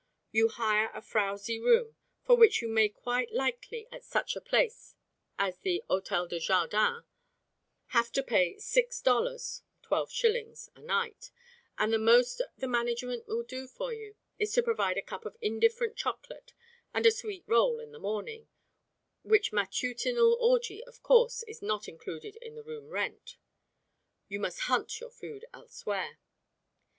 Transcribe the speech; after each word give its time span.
You 0.31 0.47
hire 0.47 0.89
a 0.95 1.01
frowsy 1.03 1.59
room, 1.59 1.95
for 2.25 2.35
which 2.35 2.59
you 2.59 2.67
may 2.67 2.89
quite 2.89 3.31
likely 3.33 3.87
at 3.91 4.03
such 4.03 4.35
a 4.35 4.41
place 4.41 4.95
as 5.37 5.59
the 5.59 5.83
Hôtel 5.91 6.27
de 6.27 6.39
Jardin 6.39 7.03
have 7.89 8.11
to 8.13 8.23
pay 8.23 8.57
six 8.57 8.99
dollars 8.99 9.61
(twelve 9.83 10.11
shillings) 10.11 10.71
a 10.75 10.79
night, 10.81 11.29
and 11.77 11.93
the 11.93 11.99
most 11.99 12.41
the 12.57 12.67
management 12.67 13.27
will 13.27 13.43
do 13.43 13.67
for 13.67 13.93
you 13.93 14.15
is 14.39 14.51
to 14.53 14.63
provide 14.63 14.97
a 14.97 15.03
cup 15.03 15.23
of 15.23 15.37
indifferent 15.39 15.97
chocolate 15.97 16.53
and 16.95 17.05
a 17.05 17.11
sweet 17.11 17.43
roll 17.45 17.79
in 17.79 17.91
the 17.91 17.99
morning, 17.99 18.47
which 19.21 19.53
matutinal 19.53 20.33
orgy, 20.41 20.83
of 20.85 21.03
course, 21.03 21.43
is 21.43 21.61
not 21.61 21.87
included 21.87 22.37
in 22.37 22.55
the 22.55 22.63
room 22.63 22.87
rent. 22.89 23.37
You 24.27 24.39
must 24.39 24.61
"hunt" 24.61 24.99
your 24.99 25.11
food 25.11 25.45
elsewhere. 25.53 26.17